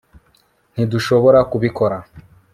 ntidushobora 0.73 1.39
kubikora 1.51 1.97